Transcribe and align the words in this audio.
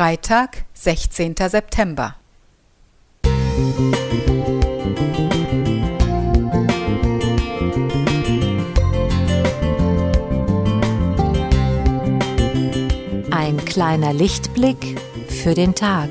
Freitag, 0.00 0.64
16. 0.72 1.34
September. 1.36 2.16
Ein 13.30 13.58
kleiner 13.66 14.14
Lichtblick 14.14 14.98
für 15.28 15.52
den 15.52 15.74
Tag. 15.74 16.08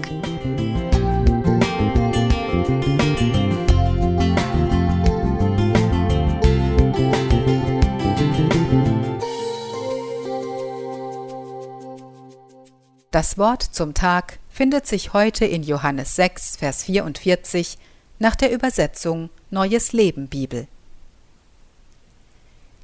Das 13.11 13.39
Wort 13.39 13.63
zum 13.63 13.95
Tag 13.95 14.37
findet 14.51 14.85
sich 14.85 15.13
heute 15.13 15.43
in 15.43 15.63
Johannes 15.63 16.15
6, 16.15 16.57
Vers 16.57 16.83
44 16.83 17.79
nach 18.19 18.35
der 18.35 18.51
Übersetzung 18.51 19.31
Neues 19.49 19.93
Leben 19.93 20.27
Bibel. 20.27 20.67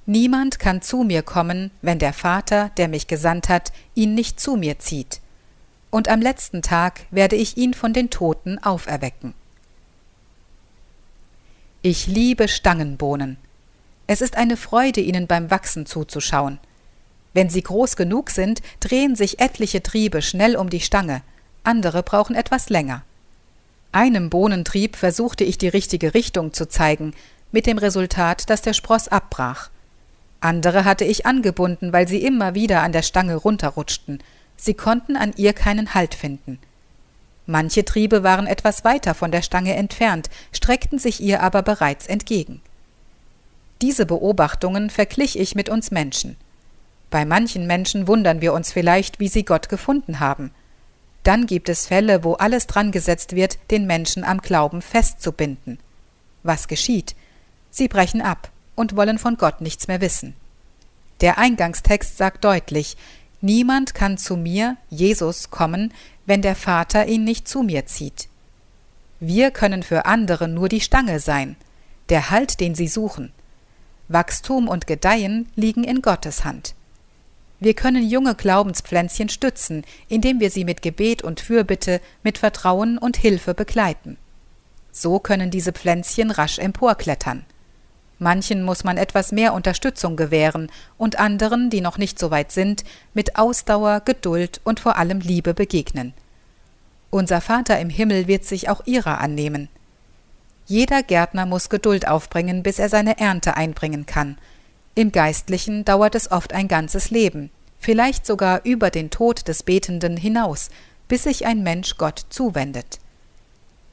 Niemand 0.07 0.57
kann 0.57 0.81
zu 0.81 1.03
mir 1.03 1.21
kommen, 1.21 1.69
wenn 1.83 1.99
der 1.99 2.13
Vater, 2.13 2.71
der 2.77 2.87
mich 2.87 3.05
gesandt 3.05 3.49
hat, 3.49 3.71
ihn 3.93 4.15
nicht 4.15 4.39
zu 4.39 4.55
mir 4.55 4.79
zieht. 4.79 5.21
Und 5.91 6.09
am 6.09 6.21
letzten 6.21 6.63
Tag 6.63 7.01
werde 7.11 7.35
ich 7.35 7.55
ihn 7.57 7.75
von 7.75 7.93
den 7.93 8.09
Toten 8.09 8.57
auferwecken. 8.57 9.35
Ich 11.83 12.07
liebe 12.07 12.47
Stangenbohnen. 12.47 13.37
Es 14.07 14.21
ist 14.21 14.37
eine 14.37 14.57
Freude, 14.57 15.01
ihnen 15.01 15.27
beim 15.27 15.51
Wachsen 15.51 15.85
zuzuschauen. 15.85 16.57
Wenn 17.35 17.49
sie 17.49 17.61
groß 17.61 17.97
genug 17.97 18.29
sind, 18.29 18.61
drehen 18.79 19.17
sich 19.17 19.41
etliche 19.41 19.83
Triebe 19.83 20.21
schnell 20.21 20.55
um 20.55 20.69
die 20.69 20.79
Stange, 20.79 21.21
andere 21.65 22.01
brauchen 22.01 22.33
etwas 22.33 22.69
länger. 22.69 23.03
Einem 23.91 24.29
Bohnentrieb 24.29 24.95
versuchte 24.95 25.43
ich 25.43 25.57
die 25.57 25.67
richtige 25.67 26.13
Richtung 26.13 26.53
zu 26.53 26.69
zeigen, 26.69 27.13
mit 27.51 27.65
dem 27.65 27.77
Resultat, 27.77 28.49
dass 28.49 28.61
der 28.61 28.71
Spross 28.71 29.09
abbrach. 29.09 29.69
Andere 30.39 30.85
hatte 30.85 31.03
ich 31.03 31.25
angebunden, 31.25 31.91
weil 31.91 32.07
sie 32.07 32.23
immer 32.23 32.55
wieder 32.55 32.81
an 32.83 32.93
der 32.93 33.01
Stange 33.01 33.35
runterrutschten. 33.35 34.23
Sie 34.55 34.73
konnten 34.73 35.17
an 35.17 35.33
ihr 35.35 35.51
keinen 35.51 35.93
Halt 35.93 36.15
finden. 36.15 36.57
Manche 37.47 37.83
Triebe 37.83 38.23
waren 38.23 38.47
etwas 38.47 38.85
weiter 38.85 39.13
von 39.13 39.31
der 39.31 39.41
Stange 39.41 39.75
entfernt, 39.75 40.29
streckten 40.53 40.99
sich 40.99 41.19
ihr 41.19 41.43
aber 41.43 41.63
bereits 41.63 42.07
entgegen. 42.07 42.61
Diese 43.81 44.05
Beobachtungen 44.05 44.89
verglich 44.89 45.37
ich 45.37 45.53
mit 45.53 45.67
uns 45.67 45.91
Menschen. 45.91 46.37
Bei 47.15 47.23
manchen 47.23 47.65
Menschen 47.65 48.09
wundern 48.09 48.41
wir 48.41 48.51
uns 48.51 48.73
vielleicht, 48.73 49.21
wie 49.21 49.29
sie 49.29 49.45
Gott 49.45 49.69
gefunden 49.69 50.19
haben. 50.19 50.51
Dann 51.23 51.45
gibt 51.45 51.69
es 51.69 51.87
Fälle, 51.87 52.25
wo 52.25 52.33
alles 52.33 52.67
dran 52.67 52.91
gesetzt 52.91 53.37
wird, 53.37 53.57
den 53.71 53.87
Menschen 53.87 54.25
am 54.25 54.41
Glauben 54.41 54.81
festzubinden. 54.81 55.79
Was 56.43 56.67
geschieht? 56.67 57.15
Sie 57.71 57.87
brechen 57.87 58.21
ab 58.21 58.51
und 58.75 58.97
wollen 58.97 59.17
von 59.17 59.37
Gott 59.37 59.61
nichts 59.61 59.87
mehr 59.87 60.01
wissen. 60.01 60.35
Der 61.21 61.37
Eingangstext 61.37 62.17
sagt 62.17 62.43
deutlich, 62.43 62.97
niemand 63.39 63.93
kann 63.93 64.17
zu 64.17 64.35
mir, 64.35 64.75
Jesus, 64.89 65.49
kommen, 65.49 65.93
wenn 66.25 66.41
der 66.41 66.57
Vater 66.57 67.07
ihn 67.07 67.23
nicht 67.23 67.47
zu 67.47 67.63
mir 67.63 67.85
zieht. 67.85 68.27
Wir 69.21 69.51
können 69.51 69.83
für 69.83 70.05
andere 70.05 70.49
nur 70.49 70.67
die 70.67 70.81
Stange 70.81 71.21
sein, 71.21 71.55
der 72.09 72.29
Halt, 72.29 72.59
den 72.59 72.75
sie 72.75 72.89
suchen. 72.89 73.31
Wachstum 74.09 74.67
und 74.67 74.85
Gedeihen 74.85 75.47
liegen 75.55 75.85
in 75.85 76.01
Gottes 76.01 76.43
Hand. 76.43 76.75
Wir 77.59 77.73
können 77.73 78.07
junge 78.07 78.35
Glaubenspflänzchen 78.35 79.29
stützen, 79.29 79.83
indem 80.09 80.39
wir 80.39 80.51
sie 80.51 80.65
mit 80.65 80.81
Gebet 80.81 81.23
und 81.23 81.39
Fürbitte, 81.39 82.01
mit 82.23 82.37
Vertrauen 82.37 82.97
und 82.97 83.17
Hilfe 83.17 83.53
begleiten. 83.53 84.17
So 84.91 85.19
können 85.19 85.51
diese 85.51 85.73
Pflänzchen 85.73 86.31
rasch 86.31 86.59
emporklettern. 86.59 87.45
Manchen 88.17 88.63
muss 88.63 88.83
man 88.83 88.97
etwas 88.97 89.31
mehr 89.31 89.53
Unterstützung 89.53 90.15
gewähren 90.15 90.71
und 90.97 91.19
anderen, 91.19 91.69
die 91.69 91.81
noch 91.81 91.97
nicht 91.97 92.17
so 92.17 92.31
weit 92.31 92.51
sind, 92.51 92.85
mit 93.13 93.35
Ausdauer, 93.37 94.01
Geduld 94.01 94.61
und 94.63 94.79
vor 94.79 94.97
allem 94.97 95.19
Liebe 95.19 95.53
begegnen. 95.53 96.13
Unser 97.09 97.41
Vater 97.41 97.79
im 97.79 97.89
Himmel 97.89 98.27
wird 98.27 98.45
sich 98.45 98.69
auch 98.69 98.85
ihrer 98.85 99.19
annehmen. 99.19 99.69
Jeder 100.65 101.03
Gärtner 101.03 101.45
muss 101.45 101.69
Geduld 101.69 102.07
aufbringen, 102.07 102.63
bis 102.63 102.79
er 102.79 102.89
seine 102.89 103.19
Ernte 103.19 103.55
einbringen 103.57 104.05
kann, 104.05 104.37
im 104.95 105.11
Geistlichen 105.11 105.83
dauert 105.83 106.15
es 106.15 106.31
oft 106.31 106.53
ein 106.53 106.69
ganzes 106.69 107.09
Leben, 107.09 107.51
vielleicht 107.77 108.25
sogar 108.25 108.63
über 108.63 108.89
den 108.89 109.09
Tod 109.09 109.47
des 109.49 109.63
Betenden 109.63 110.15
hinaus, 110.15 110.69
bis 111.09 111.23
sich 111.23 111.45
ein 111.45 111.63
Mensch 111.63 111.97
Gott 111.97 112.25
zuwendet. 112.29 112.99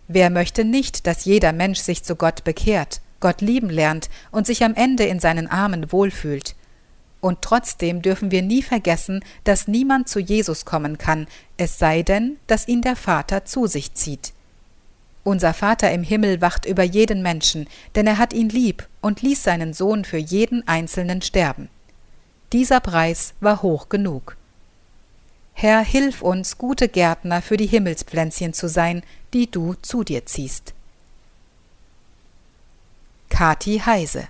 Wer 0.06 0.30
möchte 0.30 0.64
nicht, 0.64 1.06
dass 1.08 1.24
jeder 1.24 1.52
Mensch 1.52 1.80
sich 1.80 2.04
zu 2.04 2.14
Gott 2.14 2.44
bekehrt, 2.44 3.00
Gott 3.18 3.40
lieben 3.40 3.68
lernt 3.68 4.10
und 4.30 4.46
sich 4.46 4.64
am 4.64 4.74
Ende 4.74 5.04
in 5.04 5.18
seinen 5.18 5.48
Armen 5.48 5.90
wohlfühlt? 5.90 6.54
Und 7.20 7.42
trotzdem 7.42 8.00
dürfen 8.00 8.30
wir 8.30 8.42
nie 8.42 8.62
vergessen, 8.62 9.24
dass 9.44 9.68
niemand 9.68 10.08
zu 10.08 10.20
Jesus 10.20 10.64
kommen 10.64 10.98
kann, 10.98 11.26
es 11.56 11.78
sei 11.78 12.02
denn, 12.02 12.36
dass 12.46 12.68
ihn 12.68 12.82
der 12.82 12.96
Vater 12.96 13.44
zu 13.44 13.66
sich 13.66 13.94
zieht. 13.94 14.32
Unser 15.24 15.54
Vater 15.54 15.92
im 15.92 16.02
Himmel 16.02 16.40
wacht 16.40 16.66
über 16.66 16.82
jeden 16.82 17.22
Menschen, 17.22 17.68
denn 17.94 18.06
er 18.06 18.18
hat 18.18 18.32
ihn 18.32 18.48
lieb 18.48 18.88
und 19.00 19.22
ließ 19.22 19.42
seinen 19.42 19.72
Sohn 19.72 20.04
für 20.04 20.16
jeden 20.16 20.66
Einzelnen 20.66 21.22
sterben. 21.22 21.68
Dieser 22.52 22.80
Preis 22.80 23.34
war 23.40 23.62
hoch 23.62 23.88
genug. 23.88 24.36
Herr, 25.54 25.80
hilf 25.80 26.22
uns, 26.22 26.58
gute 26.58 26.88
Gärtner 26.88 27.40
für 27.40 27.56
die 27.56 27.66
Himmelspflänzchen 27.66 28.52
zu 28.52 28.68
sein, 28.68 29.02
die 29.32 29.50
du 29.50 29.74
zu 29.80 30.02
dir 30.02 30.26
ziehst. 30.26 30.74
Kati 33.28 33.78
Heise 33.78 34.28